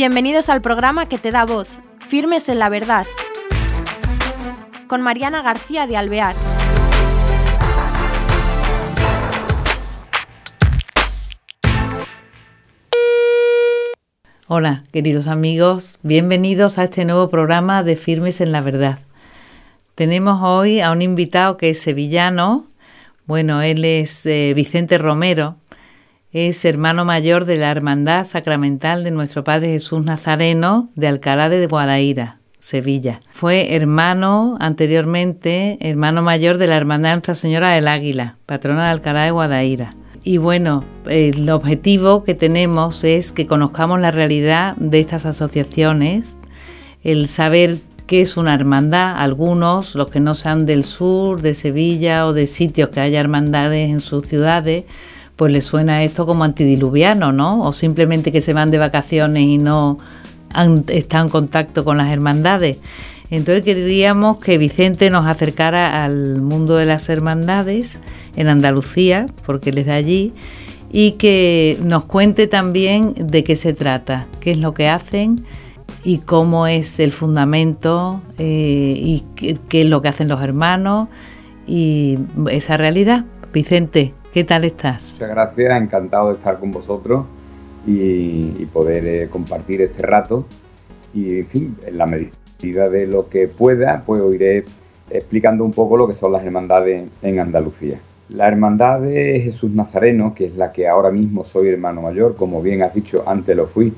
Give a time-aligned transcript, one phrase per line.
[0.00, 1.68] Bienvenidos al programa que te da voz,
[2.08, 3.06] Firmes en la Verdad,
[4.86, 6.34] con Mariana García de Alvear.
[14.46, 19.00] Hola, queridos amigos, bienvenidos a este nuevo programa de Firmes en la Verdad.
[19.96, 22.64] Tenemos hoy a un invitado que es sevillano,
[23.26, 25.56] bueno, él es eh, Vicente Romero,
[26.32, 31.66] es hermano mayor de la Hermandad Sacramental de nuestro Padre Jesús Nazareno de Alcalá de
[31.66, 33.20] Guadaira, Sevilla.
[33.32, 39.24] Fue hermano anteriormente, hermano mayor de la Hermandad Nuestra Señora del Águila, patrona de Alcalá
[39.24, 39.96] de Guadaira.
[40.22, 46.36] Y bueno, el objetivo que tenemos es que conozcamos la realidad de estas asociaciones,
[47.02, 49.16] el saber qué es una hermandad.
[49.16, 53.88] Algunos, los que no sean del sur, de Sevilla o de sitios que haya hermandades
[53.88, 54.84] en sus ciudades,
[55.40, 57.62] pues les suena esto como antidiluviano, ¿no?
[57.62, 59.96] O simplemente que se van de vacaciones y no
[60.88, 62.76] están en contacto con las hermandades.
[63.30, 68.00] Entonces queríamos que Vicente nos acercara al mundo de las hermandades
[68.36, 70.34] en Andalucía, porque él es de allí,
[70.92, 75.46] y que nos cuente también de qué se trata, qué es lo que hacen
[76.04, 81.08] y cómo es el fundamento eh, y qué, qué es lo que hacen los hermanos
[81.66, 82.18] y
[82.50, 83.24] esa realidad.
[83.54, 85.14] Vicente, ¿Qué tal estás?
[85.14, 87.24] Muchas gracias, encantado de estar con vosotros
[87.84, 90.44] y, poder eh, compartir este rato.
[91.12, 94.64] Y en fin, en la medida de lo que pueda, pues iré
[95.10, 97.98] explicando un poco lo que son las hermandades en Andalucía.
[98.28, 102.62] La hermandad de Jesús Nazareno, que es la que ahora mismo soy hermano mayor, como
[102.62, 103.92] bien has dicho, antes lo fui,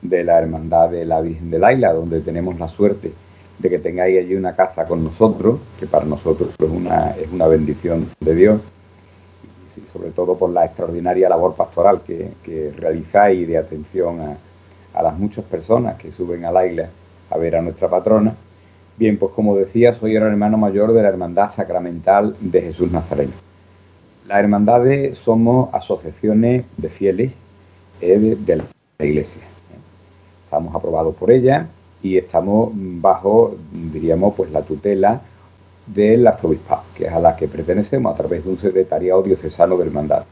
[0.00, 3.12] de la hermandad de la Virgen de Laila, donde tenemos la suerte
[3.58, 7.46] de que tengáis allí una casa con nosotros, que para nosotros es una, es una
[7.48, 8.60] bendición de Dios
[9.92, 15.96] sobre todo por la extraordinaria labor pastoral que, realizáis de atención a, las muchas personas
[15.96, 16.88] que suben a la isla
[17.30, 18.34] a ver a nuestra patrona.
[18.96, 23.32] Bien, pues como decía, soy el hermano mayor de la Hermandad Sacramental de Jesús Nazareno.
[24.28, 27.34] Las hermandades somos asociaciones de fieles
[28.00, 28.64] eh, de, la
[29.04, 29.42] Iglesia.
[30.44, 31.66] Estamos aprobados por ella
[32.02, 35.22] y estamos bajo, diríamos, pues la tutela
[35.86, 39.84] del arzobispado, que es a la que pertenecemos a través de un secretariado diocesano de
[39.84, 40.24] hermandad.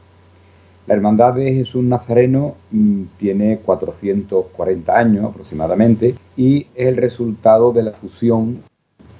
[0.87, 7.85] La hermandad de Jesús Nazareno mm, tiene 440 años aproximadamente y es el resultado de
[7.85, 8.63] la fusión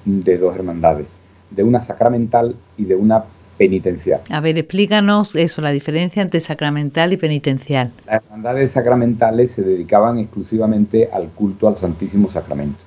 [0.05, 1.07] de dos hermandades,
[1.51, 3.25] de una sacramental y de una
[3.57, 4.23] penitencial.
[4.31, 7.93] A ver, explícanos eso, la diferencia entre sacramental y penitencial.
[8.07, 12.81] Las hermandades sacramentales se dedicaban exclusivamente al culto al Santísimo Sacramento.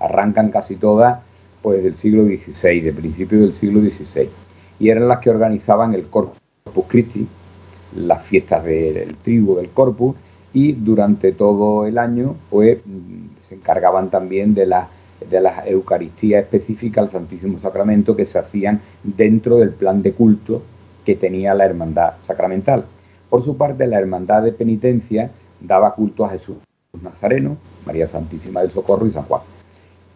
[0.00, 1.20] Arrancan casi todas
[1.62, 4.28] pues del siglo XVI, de principios del siglo XVI,
[4.78, 6.38] y eran las que organizaban el Corpus
[6.86, 7.26] Christi,
[7.96, 10.14] las fiestas del tribu del Corpus,
[10.52, 12.78] y durante todo el año pues
[13.42, 14.88] se encargaban también de la
[15.28, 20.62] de las Eucaristías específicas al Santísimo Sacramento que se hacían dentro del plan de culto
[21.04, 22.84] que tenía la Hermandad Sacramental.
[23.28, 25.30] Por su parte, la Hermandad de Penitencia
[25.60, 26.56] daba culto a Jesús
[27.02, 29.42] Nazareno, María Santísima del Socorro y San Juan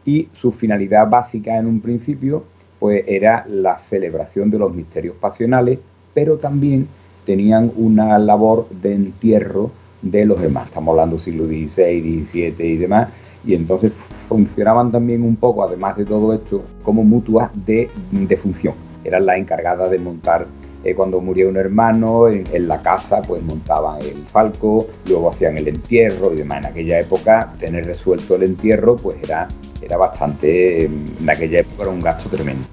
[0.05, 2.45] y su finalidad básica en un principio
[2.79, 5.79] pues era la celebración de los misterios pasionales,
[6.15, 6.89] pero también
[7.25, 9.71] tenían una labor de entierro
[10.03, 10.67] de los demás.
[10.67, 13.09] Estamos hablando siglo XVI, XVII y demás,
[13.45, 13.93] y entonces
[14.29, 18.75] funcionaban también un poco, además de todo esto, como mutuas de, de función.
[19.05, 20.47] Eran las encargadas de montar
[20.85, 25.69] eh, cuando murió un hermano, en, la casa pues montaban el falco, luego hacían el
[25.69, 26.59] entierro y demás.
[26.59, 29.49] En aquella época tener resuelto el entierro pues era,
[29.81, 32.67] era bastante, en aquella época era un gasto tremendo.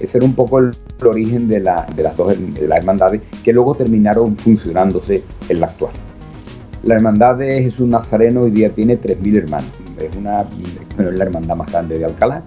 [0.00, 0.72] Ese era un poco el,
[1.04, 5.66] origen de, la, de las dos de las hermandades que luego terminaron funcionándose en la
[5.66, 5.92] actual.
[6.84, 9.70] La hermandad de Jesús Nazareno hoy día tiene 3.000 hermanos.
[9.98, 12.42] Es, una, es la hermandad más grande de Alcalá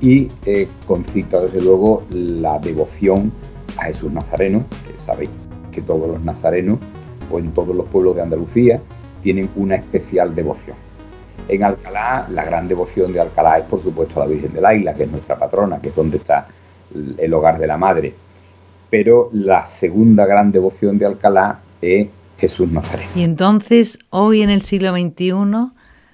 [0.00, 3.32] y eh, concita desde luego la devoción
[3.76, 5.30] a Jesús Nazareno, que sabéis
[5.72, 6.78] que todos los nazarenos
[7.30, 8.80] o en todos los pueblos de Andalucía
[9.22, 10.76] tienen una especial devoción.
[11.48, 14.94] En Alcalá, la gran devoción de Alcalá es por supuesto la Virgen de la Isla,
[14.94, 16.46] que es nuestra patrona, que es donde está
[16.94, 18.14] el hogar de la Madre.
[18.88, 22.08] Pero la segunda gran devoción de Alcalá es
[22.38, 23.10] Jesús Nazareno.
[23.14, 25.32] Y entonces, hoy en el siglo XXI,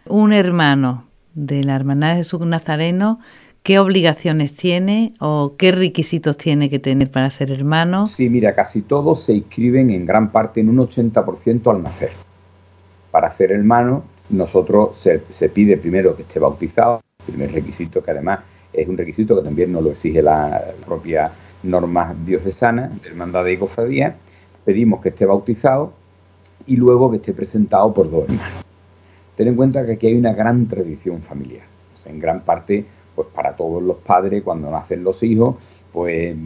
[0.07, 1.05] un hermano
[1.35, 3.21] de la Hermandad de Jesús Nazareno
[3.67, 8.07] ¿Qué obligaciones tiene o qué requisitos tiene que tener para ser hermano?
[8.07, 12.11] Sí, mira, casi todos se inscriben en gran parte en un 80% al nacer.
[13.11, 18.39] Para ser hermano, nosotros se, pide primero que esté bautizado, primer requisito que además
[18.73, 21.33] es un requisito que también nos lo exige la propia
[21.65, 24.15] norma diocesana hermandad de cofradía,
[24.65, 25.93] pedimos que esté bautizado
[26.69, 28.65] y luego que esté presentado por dos hermanos.
[29.37, 31.65] Ten en cuenta que aquí hay una gran tradición familiar.
[32.05, 32.87] en gran parte,
[33.17, 35.57] pues para todos los padres, cuando nacen los hijos,
[35.93, 36.37] pues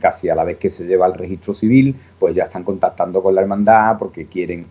[0.00, 3.34] casi a la vez que se lleva al registro civil, pues ya están contactando con
[3.34, 4.66] la hermandad porque quieren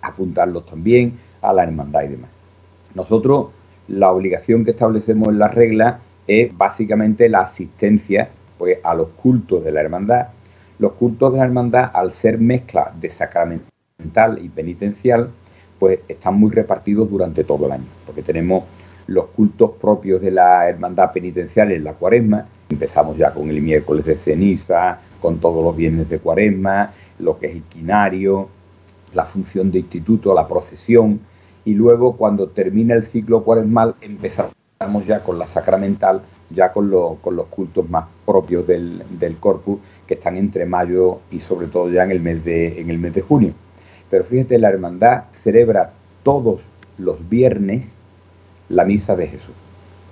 [0.00, 2.30] apuntarlos también a la hermandad y demás.
[2.94, 3.48] Nosotros,
[3.88, 9.64] la obligación que establecemos en la regla es básicamente la asistencia pues, a los cultos
[9.64, 10.28] de la hermandad.
[10.78, 15.30] Los cultos de la hermandad, al ser mezcla de sacramental y penitencial,
[15.78, 18.64] pues están muy repartidos durante todo el año, porque tenemos
[19.12, 24.04] los cultos propios de la hermandad penitencial en la cuaresma, empezamos ya con el miércoles
[24.06, 28.48] de ceniza, con todos los viernes de cuaresma, lo que es el quinario,
[29.12, 31.20] la función de instituto, la procesión,
[31.64, 34.54] y luego cuando termina el ciclo cuaresmal empezamos
[35.06, 40.14] ya con la sacramental, ya con, con los cultos más propios del, del, corpus, que
[40.14, 43.20] están entre mayo y sobre todo ya en el mes de, en el mes de
[43.20, 43.52] junio.
[44.10, 45.92] Pero fíjate, la hermandad celebra
[46.22, 46.62] todos
[46.98, 47.92] los viernes
[48.72, 49.54] la misa de Jesús,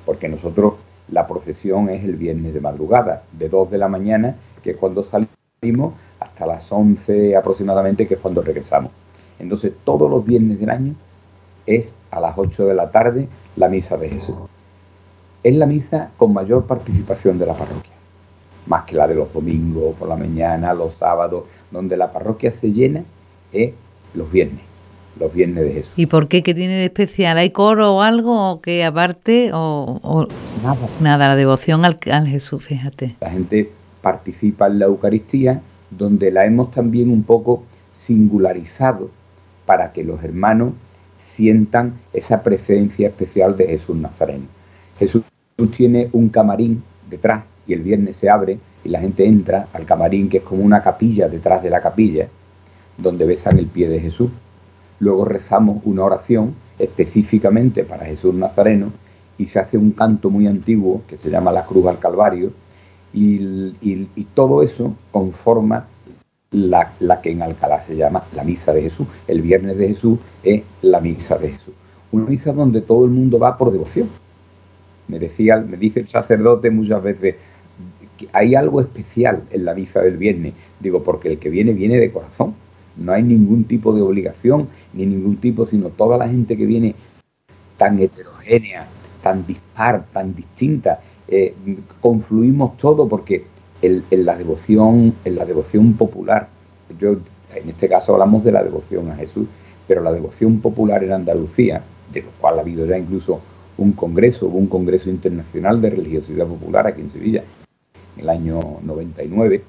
[0.04, 0.74] porque nosotros
[1.08, 5.02] la procesión es el viernes de madrugada, de 2 de la mañana, que es cuando
[5.02, 8.92] salimos, hasta las 11 aproximadamente, que es cuando regresamos.
[9.38, 10.94] Entonces, todos los viernes del año
[11.64, 14.36] es a las 8 de la tarde la misa de Jesús.
[15.42, 17.92] Es la misa con mayor participación de la parroquia,
[18.66, 22.70] más que la de los domingos por la mañana, los sábados, donde la parroquia se
[22.72, 23.04] llena,
[23.52, 23.72] es
[24.12, 24.60] los viernes,
[25.18, 25.92] los viernes de Jesús.
[25.96, 26.42] ¿Y por qué?
[26.42, 27.38] ¿Qué tiene de especial?
[27.38, 30.26] ¿Hay coro o algo que aparte o,
[30.62, 30.88] nada?
[31.00, 33.16] Nada, la devoción al, al Jesús, fíjate.
[33.20, 33.70] La gente
[34.00, 35.60] participa en la Eucaristía,
[35.90, 39.10] donde la hemos también un poco singularizado
[39.66, 40.72] para que los hermanos
[41.18, 44.46] sientan esa presencia especial de Jesús Nazareno.
[44.98, 45.22] Jesús
[45.76, 50.28] tiene un camarín detrás y el viernes se abre y la gente entra al camarín
[50.28, 52.28] que es como una capilla detrás de la capilla
[52.96, 54.30] donde besan el pie de Jesús.
[55.00, 58.92] Luego rezamos una oración específicamente para Jesús Nazareno
[59.38, 62.52] y se hace un canto muy antiguo que se llama la Cruz al Calvario
[63.12, 63.72] y,
[64.34, 65.86] todo eso conforma
[66.52, 66.92] la,
[67.22, 69.06] que en Alcalá se llama la Misa de Jesús.
[69.26, 71.74] El Viernes de Jesús es la Misa de Jesús.
[72.12, 74.08] Una misa donde todo el mundo va por devoción.
[75.08, 77.36] Me, decía, me dice el sacerdote muchas veces,
[78.18, 80.54] que hay algo especial en la misa del viernes.
[80.80, 82.54] Digo, porque el que viene viene de corazón
[82.96, 86.94] no hay ningún tipo de obligación, ni ningún tipo, sino toda la gente que viene
[87.76, 88.86] tan heterogénea,
[89.22, 91.54] tan dispar, tan distinta, eh,
[92.00, 93.44] confluimos todo porque
[93.82, 96.48] en, la devoción, en la devoción popular,
[96.98, 97.16] yo
[97.54, 99.46] en este caso hablamos de la devoción a Jesús,
[99.86, 101.82] pero la devoción popular en Andalucía,
[102.12, 103.40] de lo cual ha habido ya incluso
[103.78, 107.44] un congreso, hubo un congreso internacional de religiosidad popular aquí en Sevilla,
[108.16, 109.62] en el año 99,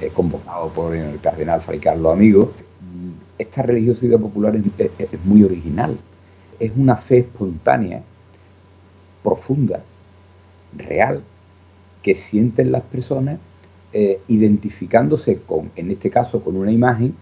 [0.00, 2.52] eh, convocado por el cardenal Fray Carlos Amigo,
[3.38, 5.96] esta religiosidad popular es, muy original.
[6.58, 8.02] Es una fe espontánea,
[9.22, 9.82] profunda,
[10.76, 11.22] real,
[12.02, 13.38] que sienten las personas
[13.92, 17.14] eh, identificándose con, en este caso, con una imagen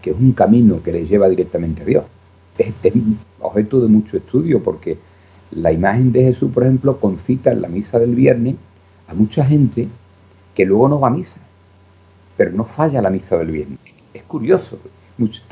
[0.00, 2.04] que es un camino que les lleva directamente a Dios.
[2.58, 2.72] Es,
[3.40, 4.98] objeto de mucho estudio porque
[5.50, 8.56] la imagen de Jesús, por ejemplo, concita en la misa del viernes
[9.08, 9.88] a mucha gente
[10.54, 11.40] que luego no va a misa,
[12.36, 13.93] pero no falla la misa del viernes.
[14.14, 14.78] Es curioso,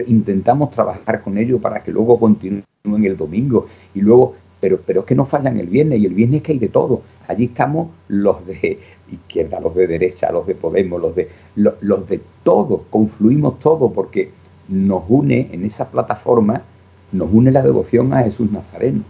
[0.06, 5.06] intentamos trabajar con ellos para que luego continúen el domingo y luego, pero, pero es
[5.06, 7.02] que no fallan el viernes y el viernes que hay de todo.
[7.26, 8.78] Allí estamos los de
[9.10, 14.30] izquierda, los de derecha, los de Podemos, los de los, de todos, confluimos todos porque
[14.68, 16.62] nos une en esa plataforma,
[17.10, 19.02] nos une la devoción a Jesús Nazareno.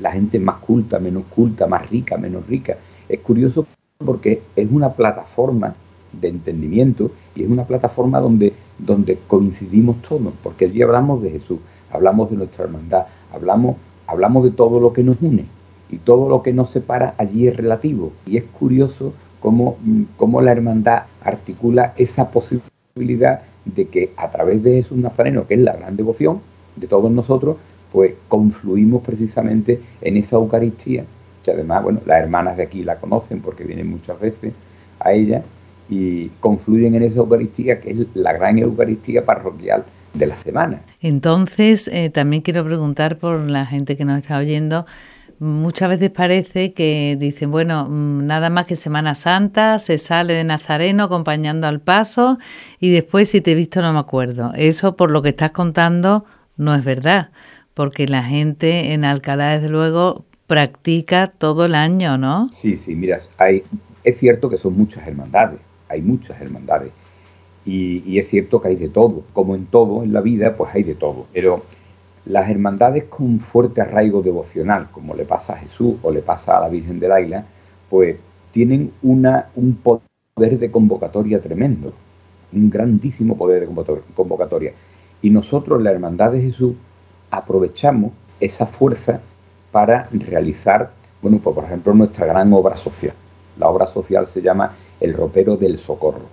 [0.00, 2.76] La gente más culta, menos culta, más rica, menos rica.
[3.08, 3.66] Es curioso
[3.98, 5.74] porque es una plataforma
[6.12, 11.58] de entendimiento y es una plataforma donde, donde coincidimos todos, porque allí hablamos de Jesús,
[11.90, 15.46] hablamos de nuestra hermandad, hablamos, hablamos de todo lo que nos une
[15.90, 18.12] y todo lo que nos separa allí es relativo.
[18.26, 19.76] Y es curioso cómo,
[20.16, 25.60] cómo la hermandad articula esa posibilidad de que a través de Jesús Nazareno, que es
[25.60, 26.40] la gran devoción
[26.76, 27.56] de todos nosotros,
[27.92, 31.04] pues confluimos precisamente en esa Eucaristía,
[31.44, 34.52] que además, bueno, las hermanas de aquí la conocen porque vienen muchas veces
[35.00, 35.42] a ella,
[35.88, 40.82] y confluyen en esa Eucaristía que es la gran Eucaristía parroquial de la semana.
[41.00, 44.86] Entonces, eh, también quiero preguntar por la gente que nos está oyendo.
[45.40, 50.42] Muchas veces parece que dicen, bueno, mm, nada más que Semana Santa, se sale de
[50.42, 52.38] Nazareno acompañando al paso
[52.80, 54.52] y después si te he visto no me acuerdo.
[54.56, 56.24] Eso por lo que estás contando
[56.56, 57.30] no es verdad,
[57.74, 62.48] porque la gente en Alcalá desde luego practica todo el año, ¿no?
[62.50, 63.62] Sí, sí, mira, hay,
[64.02, 66.92] es cierto que son muchas hermandades, hay muchas hermandades.
[67.64, 70.82] Y, es cierto que hay de todo, como en todo en la vida, pues hay
[70.82, 71.26] de todo.
[71.32, 71.62] Pero
[72.24, 76.60] Las hermandades con fuerte arraigo devocional, como le pasa a Jesús o le pasa a
[76.60, 77.44] la Virgen del Águila,
[77.88, 78.16] pues
[78.52, 81.92] tienen una, un poder de convocatoria tremendo,
[82.52, 84.72] un grandísimo poder de convocatoria.
[85.22, 86.74] Y nosotros, la Hermandad de Jesús,
[87.30, 89.20] aprovechamos esa fuerza
[89.72, 93.14] para realizar, bueno, pues por ejemplo, nuestra gran obra social.
[93.58, 96.26] La obra social se llama El Ropero del Socorro,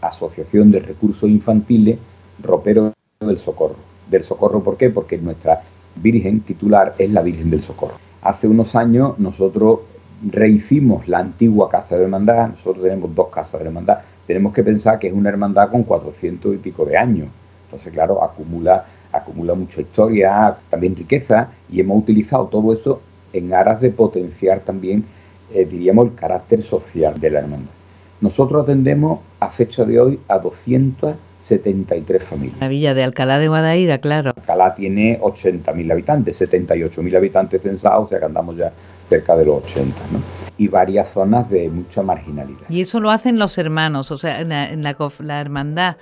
[0.00, 1.98] Asociación de Recursos Infantiles
[2.42, 3.76] Ropero del Socorro.
[4.10, 4.90] Del Socorro, ¿por qué?
[4.90, 5.62] Porque nuestra
[5.96, 7.94] Virgen titular es la Virgen del Socorro.
[8.22, 9.80] Hace unos años nosotros
[10.24, 14.98] rehicimos la antigua Casa de Hermandad, nosotros tenemos dos casas de hermandad, tenemos que pensar
[14.98, 17.28] que es una hermandad con 400 y pico de años,
[17.64, 23.00] entonces claro, acumula, acumula mucha historia, también riqueza, y hemos utilizado todo eso
[23.32, 25.04] en aras de potenciar también,
[25.52, 27.77] eh, diríamos, el carácter social de la hermandad.
[28.20, 32.60] Nosotros atendemos a fecha de hoy a 273 familias.
[32.60, 34.32] La villa de Alcalá de Guadaira, claro.
[34.36, 38.72] Alcalá tiene 80.000 habitantes, 78.000 habitantes censados, o sea que andamos ya
[39.08, 40.20] cerca de los 80, ¿no?
[40.58, 42.68] Y varias zonas de mucha marginalidad.
[42.68, 45.96] Y eso lo hacen los hermanos, o sea, en la, la hermandad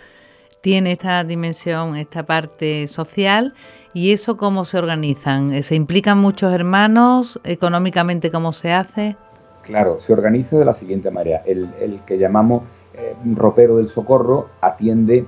[0.66, 3.54] tiene esta dimensión, esta parte social.
[3.94, 5.62] ¿Y eso cómo se organizan?
[5.62, 7.40] ¿Se implican muchos hermanos?
[7.44, 9.16] ¿Económicamente cómo se hace?
[9.66, 11.42] Claro, se organiza de la siguiente manera.
[11.44, 12.62] El, que llamamos
[12.94, 15.26] eh, ropero del socorro atiende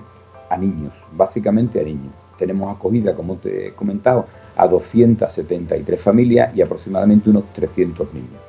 [0.48, 2.12] a niños, básicamente a niños.
[2.38, 4.26] Tenemos acogida, como te he comentado,
[4.56, 8.40] a 273 familias y aproximadamente unos 300 niños.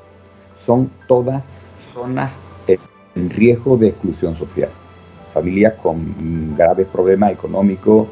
[0.63, 1.45] Son todas
[1.93, 4.69] zonas en riesgo de exclusión social.
[5.33, 8.07] Familias con graves problemas económicos,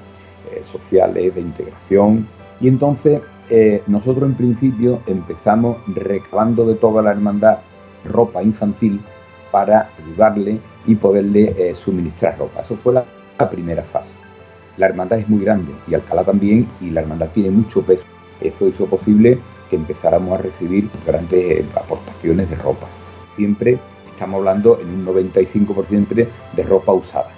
[0.52, 2.28] eh, sociales, de integración.
[2.60, 7.60] Y entonces eh, nosotros en principio empezamos recabando de toda la hermandad
[8.08, 9.02] ropa infantil
[9.52, 12.62] para ayudarle y poderle eh, suministrar ropa.
[12.62, 13.06] Eso fue la,
[13.50, 14.16] primera fase.
[14.78, 18.04] La hermandad es muy grande y Alcalá también y la hermandad tiene mucho peso.
[18.42, 19.38] Eso hizo posible
[19.70, 22.88] que empezáramos a recibir grandes aportaciones de ropa.
[23.30, 23.78] Siempre
[24.12, 27.30] estamos hablando en un 95% de ropa usada,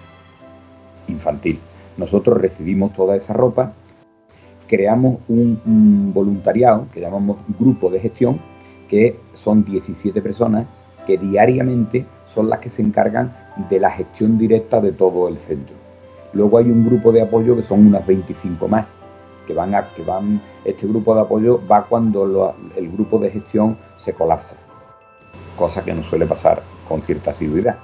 [1.08, 1.60] infantil.
[1.98, 3.74] Nosotros recibimos toda esa ropa
[4.70, 8.40] creamos un, voluntariado que llamamos grupo de gestión,
[8.90, 10.66] que son 17 personas
[11.08, 13.36] que diariamente son las que se encargan
[13.70, 15.76] de la gestión directa de todo el centro.
[16.34, 18.88] Luego hay un grupo de apoyo que son unas 25 más,
[19.48, 23.78] que van a, que van, este grupo de apoyo va cuando el grupo de gestión
[23.98, 24.56] se colapsa,
[25.58, 27.78] cosa que no suele pasar con cierta asiduidad.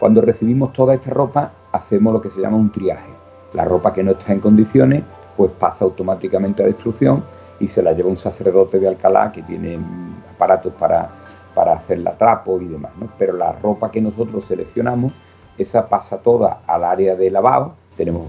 [0.00, 3.10] Cuando recibimos toda esta ropa, hacemos lo que se llama un triaje.
[3.52, 5.04] La ropa que no está en condiciones
[5.36, 7.22] pues pasa automáticamente a destrucción
[7.60, 9.78] y se la lleva un sacerdote de Alcalá que tiene
[10.40, 11.10] aparatos para,
[11.54, 12.92] para hacer la trapo y demás.
[13.18, 15.12] Pero la ropa que nosotros seleccionamos,
[15.58, 18.28] esa pasa toda al área de lavado, tenemos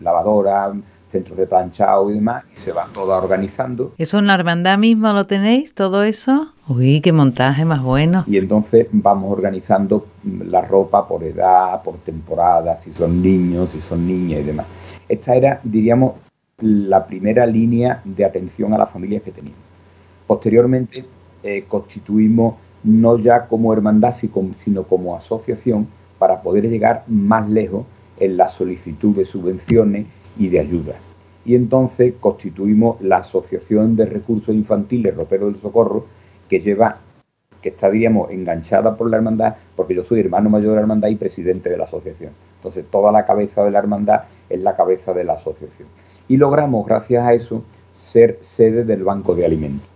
[0.00, 0.72] lavadora,
[1.10, 3.92] centros de planchado y demás, y se va toda organizando.
[3.98, 6.52] ¿Eso en la hermandad misma lo tenéis, todo eso?
[6.68, 8.24] Uy, qué montaje más bueno.
[8.28, 14.06] Y entonces vamos organizando la ropa por edad, por temporada, si son niños, si son
[14.06, 14.66] niñas y demás.
[15.08, 16.12] Esta era, diríamos,
[16.58, 19.62] la primera línea de atención a las familias que teníamos.
[20.26, 21.04] Posteriormente
[21.42, 22.54] eh, constituimos
[22.84, 27.84] no ya como hermandad, sino como asociación para poder llegar más lejos
[28.18, 30.06] en la solicitud de subvenciones
[30.38, 30.96] y de ayudas.
[31.44, 36.06] Y entonces constituimos la Asociación de Recursos Infantiles Ropero del Socorro,
[36.48, 36.98] que lleva,
[37.62, 41.16] que estaríamos enganchada por la hermandad, porque yo soy hermano mayor de la hermandad y
[41.16, 42.32] presidente de la asociación.
[42.56, 45.88] Entonces toda la cabeza de la hermandad es la cabeza de la asociación
[46.28, 49.88] y logramos, gracias a eso, ser sede del Banco de Alimentos.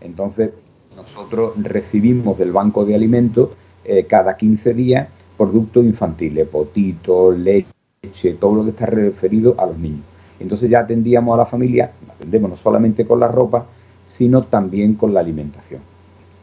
[0.00, 0.50] Entonces,
[0.96, 3.50] nosotros recibimos del Banco de Alimentos
[3.84, 9.78] eh, cada 15 días productos infantiles, potitos, leche, todo lo que está referido a los
[9.78, 10.04] niños.
[10.38, 13.66] Entonces ya atendíamos a la familia, atendemos no solamente con la ropa,
[14.06, 15.80] sino también con la alimentación.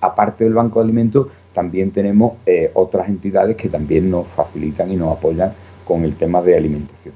[0.01, 4.95] Aparte del Banco de Alimentos, también tenemos eh, otras entidades que también nos facilitan y
[4.95, 5.53] nos apoyan
[5.85, 7.13] con el tema de alimentación.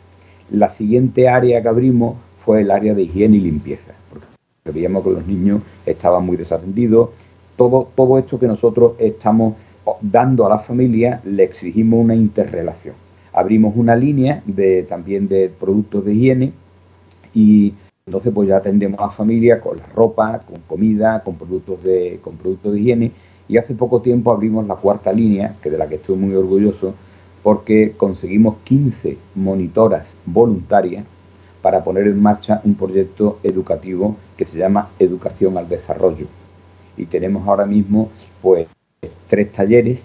[0.51, 4.25] La siguiente área que abrimos fue el área de higiene y limpieza, porque
[4.71, 7.09] veíamos que los niños estaban muy desatendidos.
[7.55, 9.55] Todo, todo esto que nosotros estamos
[10.01, 12.95] dando a la familia le exigimos una interrelación.
[13.33, 16.53] Abrimos una línea de, también de productos de higiene
[17.33, 17.73] y
[18.05, 22.19] entonces pues ya atendemos a la familia con la ropa, con comida, con productos de,
[22.23, 23.11] con productos de higiene
[23.47, 26.93] y hace poco tiempo abrimos la cuarta línea, que de la que estoy muy orgulloso,
[27.43, 31.05] porque conseguimos 15 monitoras voluntarias
[31.61, 36.27] para poner en marcha un proyecto educativo que se llama Educación al Desarrollo.
[36.97, 38.67] Y tenemos ahora mismo pues
[39.29, 40.03] tres talleres,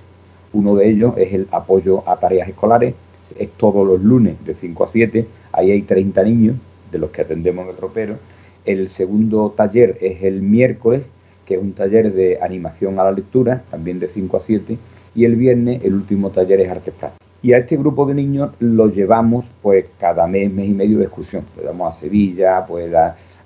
[0.53, 2.95] uno de ellos es el apoyo a tareas escolares,
[3.39, 6.57] es todos los lunes de 5 a 7, ahí hay 30 niños
[6.91, 8.17] de los que atendemos en el ropero.
[8.65, 11.05] El segundo taller es el miércoles,
[11.45, 14.79] que es un taller de animación a la lectura, también de 5 a 7,
[15.15, 17.25] y el viernes el último taller es arte práctico.
[17.43, 21.05] Y a este grupo de niños lo llevamos pues cada mes, mes y medio de
[21.05, 21.45] excursión.
[21.57, 22.91] Le damos a Sevilla, pues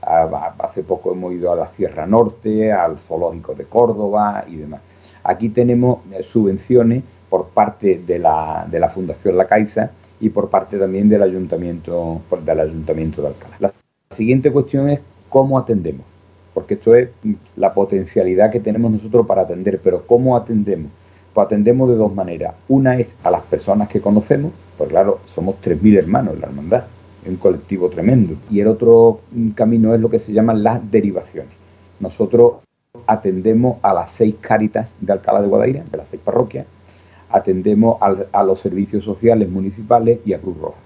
[0.03, 4.81] hace poco hemos ido a la Sierra Norte, al Zoológico de Córdoba y demás.
[5.23, 9.91] Aquí tenemos eh, subvenciones por parte de la, Fundación La Caixa
[10.21, 13.57] y por parte también del Ayuntamiento, del Ayuntamiento de Alcalá.
[13.61, 13.73] La
[14.17, 16.05] siguiente cuestión es cómo atendemos,
[16.53, 17.11] porque esto es
[17.57, 20.91] la potencialidad que tenemos nosotros para atender, pero ¿cómo atendemos?
[21.33, 22.55] Pues atendemos de dos maneras.
[22.69, 26.85] Una es a las personas que conocemos, pues claro, somos 3.000 hermanos en la hermandad,
[27.27, 28.35] un colectivo tremendo.
[28.51, 29.21] Y el otro
[29.55, 31.53] camino es lo que se llaman las derivaciones.
[31.99, 32.55] Nosotros
[33.07, 36.67] atendemos a las seis cáritas de Alcalá de Guadaira, de las seis parroquias,
[37.31, 40.79] atendemos a los servicios sociales municipales y a Cruz Roja.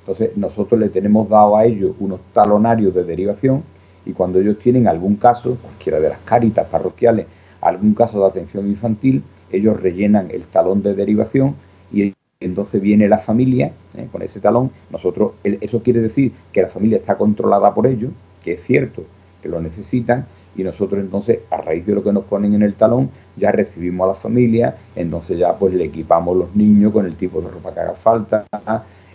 [0.00, 3.62] Entonces nosotros le tenemos dado a ellos unos talonarios de derivación
[4.06, 7.26] y cuando ellos tienen algún caso, cualquiera de las cáritas parroquiales,
[7.60, 11.54] algún caso de atención infantil, ellos rellenan el talón de derivación
[11.92, 14.08] y entonces viene la familia ¿eh?
[14.10, 14.70] con ese talón.
[14.90, 18.10] Nosotros, eso quiere decir que la familia está controlada por ellos,
[18.42, 19.04] que es cierto
[19.42, 20.26] que lo necesitan,
[20.56, 24.04] y nosotros entonces, a raíz de lo que nos ponen en el talón, ya recibimos
[24.04, 27.74] a la familia, entonces ya pues le equipamos los niños con el tipo de ropa
[27.74, 28.44] que haga falta,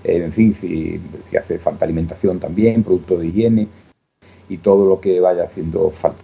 [0.03, 0.99] eh, en fin, si,
[1.29, 3.67] si hace falta alimentación también, productos de higiene
[4.49, 6.19] y todo lo que vaya haciendo falta.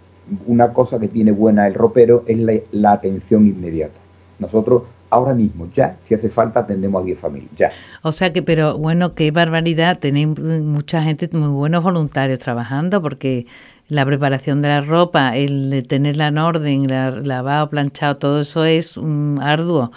[0.46, 2.38] Una cosa que tiene buena el ropero es
[2.72, 3.98] la atención inmediata.
[4.38, 7.70] Nosotros ahora mismo, ya, si hace falta, atendemos a 10 familias, ya.
[8.02, 13.46] O sea que, pero bueno, qué barbaridad, tenéis mucha gente, muy buenos voluntarios trabajando, porque
[13.88, 18.96] la preparación de la ropa, el tenerla en orden, la, lavado, planchado, todo eso es
[18.96, 19.92] un arduo.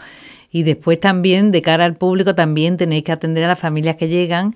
[0.51, 4.07] Y después también, de cara al público, también tenéis que atender a las familias que
[4.07, 4.55] llegan.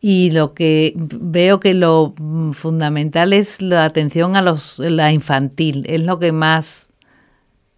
[0.00, 2.14] Y lo que veo que lo
[2.52, 6.89] fundamental es la atención a los, la infantil, es lo que más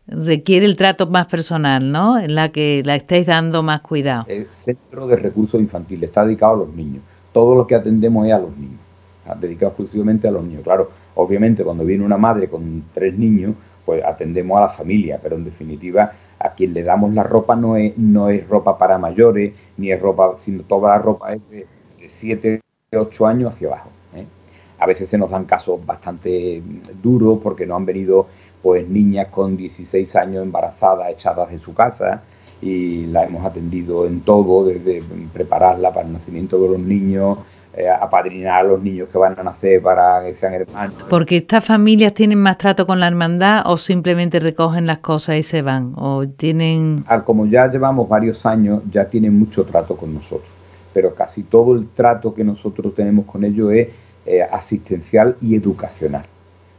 [0.07, 2.19] requiere el trato más personal, ¿no?
[2.19, 4.25] En la que la estáis dando más cuidado.
[4.29, 7.03] El Centro de Recursos Infantiles está dedicado a los niños.
[7.33, 8.81] Todo lo que atendemos es a los niños,
[9.41, 10.63] dedicado exclusivamente a los niños.
[10.63, 15.37] Claro, obviamente cuando viene una madre con tres niños, pues atendemos a la familia, pero
[15.37, 19.55] en definitiva a quien le damos la ropa no es, no es ropa para mayores,
[19.77, 21.67] ni es ropa, sino toda la ropa es de,
[22.09, 22.61] siete
[22.91, 23.91] 7, 8 años hacia abajo.
[24.83, 26.61] A veces se nos dan casos bastante
[27.01, 28.27] duros porque no han venido
[28.61, 32.23] pues niñas con 16 años embarazadas echadas de su casa
[32.61, 37.39] y la hemos atendido en todo, desde prepararla para el nacimiento de los niños,
[37.75, 40.97] eh, apadrinar a los niños que van a nacer para que sean hermanos.
[41.09, 45.45] ¿Porque estas familias tienen más trato con la hermandad o simplemente recogen las cosas y
[45.45, 45.93] se van?
[45.97, 47.05] ¿O tienen...?
[47.25, 50.51] como ya llevamos varios años, ya tienen mucho trato con nosotros,
[50.93, 53.89] pero casi todo el trato que nosotros tenemos con ellos es
[54.27, 56.25] eh, asistencial y educacional.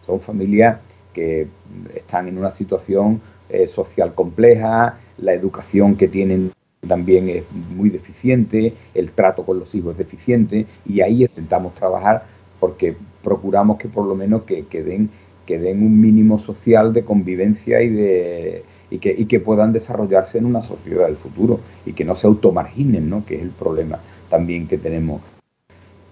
[0.05, 0.79] Son familias
[1.13, 1.47] que
[1.95, 6.51] están en una situación eh, social compleja, la educación que tienen
[6.87, 7.43] también es
[7.75, 12.25] muy deficiente, el trato con los hijos es deficiente y ahí intentamos trabajar
[12.59, 15.09] porque procuramos que por lo menos que, den,
[15.45, 20.37] que den un mínimo social de convivencia y de y que, y que puedan desarrollarse
[20.37, 23.25] en una sociedad del futuro y que no se automarginen, ¿no?
[23.25, 25.32] que es el problema también que tenemos.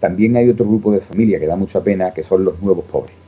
[0.02, 3.22] También hay otro grupo de familia que da mucha pena, que son los nuevos pobres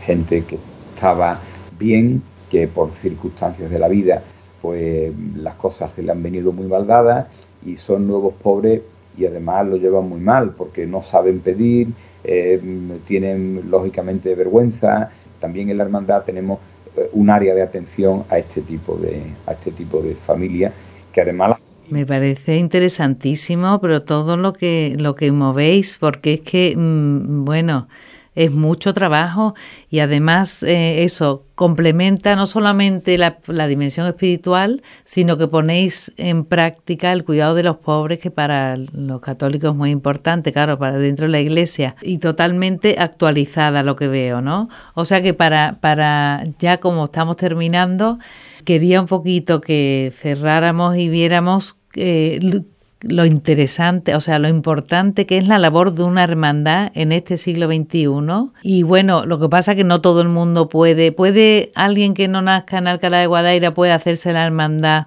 [0.00, 0.58] gente que
[0.94, 1.40] estaba
[1.78, 4.22] bien, que por circunstancias de la vida,
[4.60, 7.28] pues las cosas se le han venido muy mal dadas
[7.64, 8.82] y son nuevos pobres
[9.16, 11.88] y además lo llevan muy mal porque no saben pedir,
[12.24, 12.60] eh,
[13.06, 15.10] tienen lógicamente vergüenza.
[15.40, 16.58] También en la hermandad tenemos
[16.96, 20.72] eh, un área de atención a este tipo de a este tipo de familias
[21.12, 21.56] que además
[21.90, 27.88] me parece interesantísimo, pero todo lo que lo que movéis, porque es que mm, bueno,
[28.34, 29.54] es mucho trabajo
[29.90, 37.12] y además eh, eso complementa no solamente la, dimensión espiritual, sino que ponéis en práctica
[37.12, 41.26] el cuidado de los pobres, que para los católicos es muy importante, claro, para dentro
[41.26, 44.68] de la iglesia, y totalmente actualizada lo que veo, ¿no?
[44.94, 48.18] O sea que para, para ya como estamos terminando,
[48.64, 52.62] quería un poquito que cerráramos y viéramos eh,
[53.02, 57.36] lo interesante, o sea, lo importante que es la labor de una hermandad en este
[57.36, 58.50] siglo XXI.
[58.62, 61.12] Y bueno, lo que pasa es que no todo el mundo puede.
[61.12, 65.06] ¿Puede alguien que no nazca en Alcalá de Guadaira puede hacerse la hermandad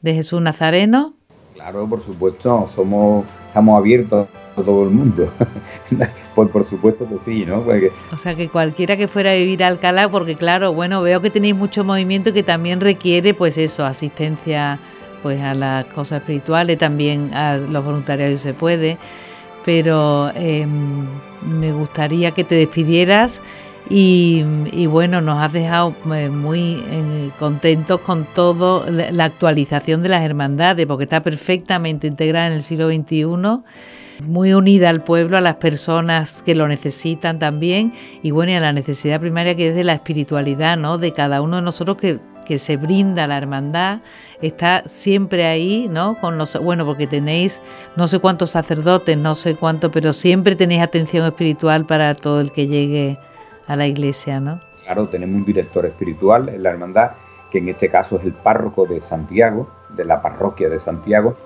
[0.00, 1.14] de Jesús Nazareno?
[1.54, 4.26] Claro, por supuesto, somos, estamos abiertos
[4.56, 5.30] a todo el mundo.
[6.34, 7.62] pues por supuesto que sí, ¿no?
[8.12, 11.30] O sea, que cualquiera que fuera a vivir a Alcalá, porque claro, bueno, veo que
[11.30, 14.78] tenéis mucho movimiento que también requiere, pues eso, asistencia
[15.22, 18.98] pues a las cosas espirituales, también a los voluntarios se puede,
[19.64, 21.06] pero em,
[21.46, 23.40] me gustaría que te despidieras
[23.90, 24.44] y,
[24.86, 30.86] bueno, nos has dejado eh, muy eh, contentos con toda la actualización de las hermandades,
[30.86, 33.62] porque está perfectamente integrada en el siglo XXI
[34.20, 38.60] muy unida al pueblo, a las personas que lo necesitan también y bueno, y a
[38.60, 40.98] la necesidad primaria que es de la espiritualidad, ¿no?
[40.98, 44.00] De cada uno de nosotros que, que se brinda la hermandad,
[44.42, 46.18] está siempre ahí, ¿no?
[46.18, 47.62] Con los, bueno, porque tenéis
[47.94, 52.50] no sé cuántos sacerdotes, no sé cuánto, pero siempre tenéis atención espiritual para todo el
[52.50, 53.18] que llegue
[53.66, 54.60] a la iglesia, ¿no?
[54.82, 57.10] Claro, tenemos un director espiritual en la hermandad,
[57.50, 61.36] que en este caso es el párroco de Santiago, de la parroquia de Santiago,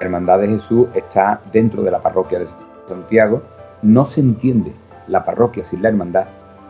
[0.00, 2.46] la Hermandad de Jesús está dentro de la parroquia de
[2.88, 3.42] Santiago.
[3.82, 4.72] No se entiende
[5.08, 6.26] la parroquia sin la hermandad,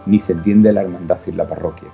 [0.06, 1.88] ni se entiende la hermandad sin la parroquia.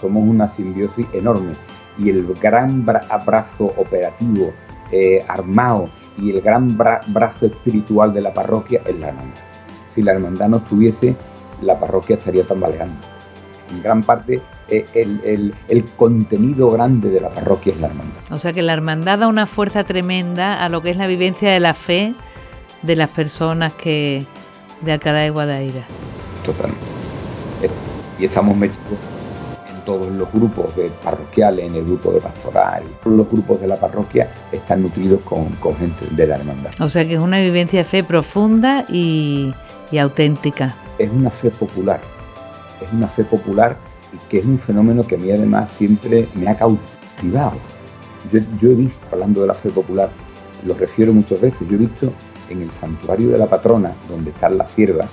[0.00, 1.54] Somos una simbiosis enorme
[1.98, 4.52] y el gran brazo operativo,
[4.92, 9.40] eh, armado y el gran brazo espiritual de la parroquia es la hermandad.
[9.88, 11.16] Si la hermandad no estuviese,
[11.62, 12.96] la parroquia estaría tambaleando.
[13.70, 18.16] En gran parte eh, el, contenido grande de la parroquia es la hermandad.
[18.30, 21.50] O sea que la hermandad da una fuerza tremenda a lo que es la vivencia
[21.50, 22.14] de la fe
[22.82, 24.26] de las personas que
[24.82, 25.86] de Alcalá de Guadaira.
[26.44, 26.84] Totalmente.
[27.62, 27.70] Eh,
[28.18, 29.15] y estamos metidos
[29.86, 33.76] todos los grupos de parroquiales, en el grupo de pastoral, todos los grupos de la
[33.76, 36.72] parroquia están nutridos con, gente de la hermandad.
[36.80, 39.54] O sea que es una vivencia de fe profunda y,
[39.90, 40.76] y auténtica.
[40.98, 42.00] Es una fe popular,
[42.82, 43.78] es una fe popular
[44.28, 47.56] que es un fenómeno que a mí además siempre me ha cautivado.
[48.32, 50.10] Yo, he visto, hablando de la fe popular,
[50.64, 52.12] lo refiero muchas veces, yo he visto
[52.48, 55.06] en el santuario de la patrona, donde está la sierva,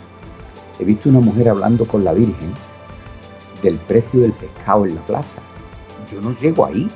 [0.80, 2.54] he visto una mujer hablando con la Virgen
[3.64, 5.42] del precio del pescado en la plaza.
[6.12, 6.88] Yo no llego ahí.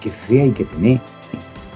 [0.00, 1.00] Qué fe hay que tener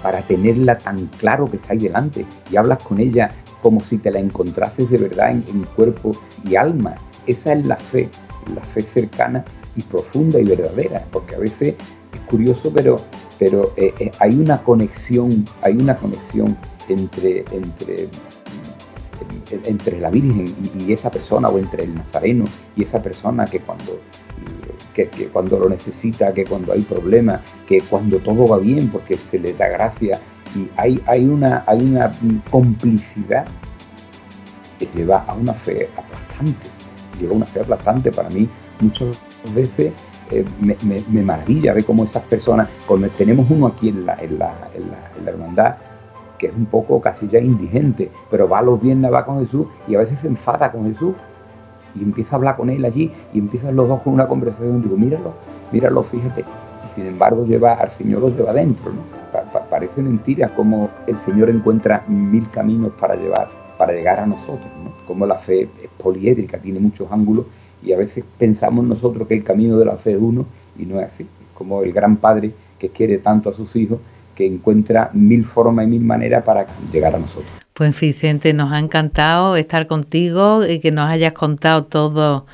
[0.02, 4.10] para tenerla tan claro que está ahí delante y hablas con ella como si te
[4.10, 6.12] la encontrases de verdad en, cuerpo
[6.44, 6.94] y alma.
[7.26, 8.08] Esa es la fe
[8.54, 9.44] la fe cercana
[9.76, 11.74] y profunda y verdadera, porque a veces
[12.12, 13.00] es curioso, pero,
[13.38, 16.56] pero eh, eh, hay una conexión, hay una conexión
[16.88, 18.08] entre, entre,
[19.64, 20.46] entre la Virgen
[20.78, 22.44] y, esa persona, o entre el Nazareno
[22.76, 24.00] y esa persona que cuando,
[24.94, 29.38] que, cuando lo necesita, que cuando hay problemas, que cuando todo va bien, porque se
[29.38, 30.20] le da gracia,
[30.54, 32.12] y hay, hay, una, hay una
[32.50, 33.46] complicidad
[34.78, 36.80] que lleva a una fe aplastante
[37.20, 38.48] llegó una fe aplastante para mí.
[38.80, 39.22] Muchas
[39.54, 39.92] veces
[40.30, 44.54] eh, me, maravilla ver cómo esas personas, cuando tenemos uno aquí en la, en la,
[45.26, 45.76] hermandad,
[46.40, 49.66] que es un poco casi ya indigente, pero va a los viernes, va con Jesús
[49.86, 51.14] y a veces se enfada con Jesús
[51.94, 54.96] y empieza a hablar con él allí y empiezan los dos con una conversación digo,
[54.96, 55.34] míralo,
[55.70, 56.40] míralo, fíjate.
[56.40, 59.20] Y sin embargo lleva al Señor lo lleva adentro, ¿no?
[59.68, 63.48] parece mentira cómo el Señor encuentra mil caminos para llevar
[63.78, 64.68] para llegar a nosotros,
[65.06, 67.46] como la fe es poliédrica, tiene muchos ángulos
[67.82, 70.44] y a veces pensamos nosotros que el camino de la fe es uno
[70.78, 73.98] y no es así, como el gran padre que quiere tanto a sus hijos
[74.46, 77.50] encuentra mil formas y mil maneras para llegar a nosotros.
[77.74, 82.46] Pues Vicente, nos ha encantado estar contigo y que nos hayas contado todo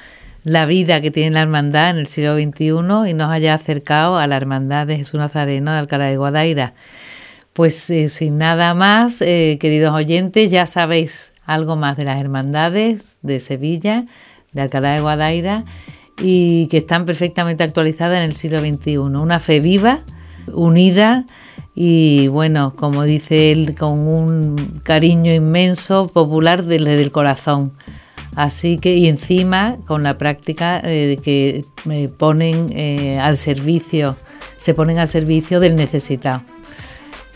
[0.44, 4.28] la vida que tiene la hermandad en el siglo XXI y nos hayas acercado a
[4.28, 6.74] la hermandad de Jesús Nazareno de Alcalá de Guadaira.
[7.52, 13.18] Pues eh, sin nada más, eh, queridos oyentes, ya sabéis algo más de las hermandades
[13.22, 14.04] de Sevilla,
[14.52, 15.64] de Alcalá de Guadaira,
[16.20, 18.98] y que están perfectamente actualizadas en el siglo XXI.
[18.98, 20.02] Una fe viva,
[20.52, 21.24] unida
[21.76, 27.72] y, bueno, como dice él, con un cariño inmenso, popular desde el corazón.
[28.34, 31.64] Así que, y encima con la práctica eh, que
[32.18, 34.16] ponen al servicio,
[34.56, 36.42] se ponen al servicio del necesitado.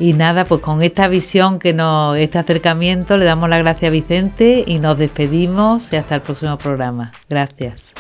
[0.01, 3.91] Y nada, pues con esta visión que nos, este acercamiento, le damos la gracia a
[3.91, 7.13] Vicente y nos despedimos y hasta el próximo programa.
[7.29, 7.93] Gracias.